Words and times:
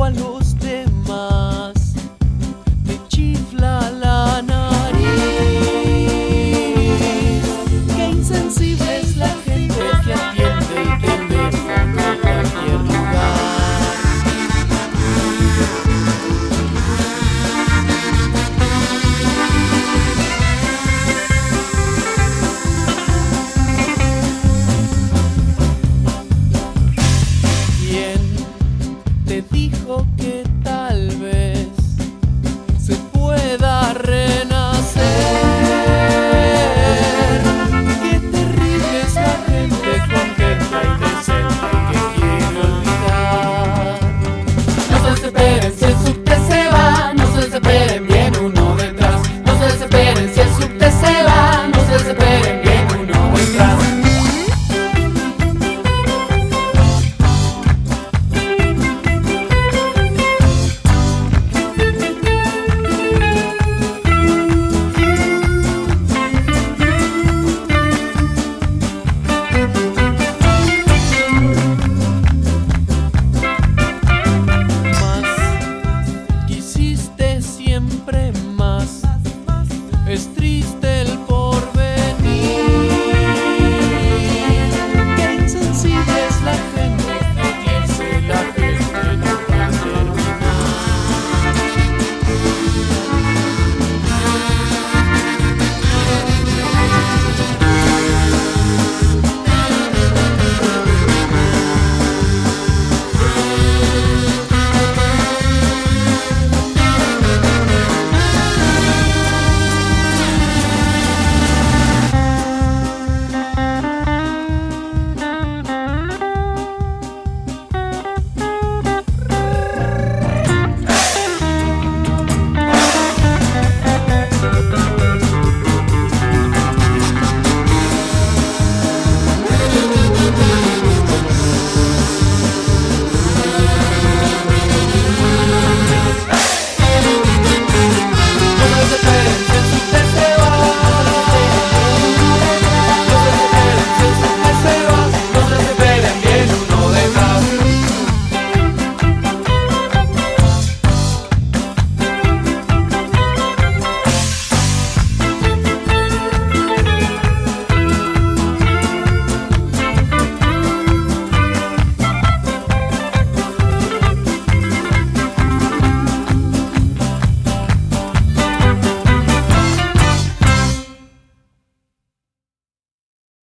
a 0.00 0.10
los 0.10 0.58
demás. 0.58 1.81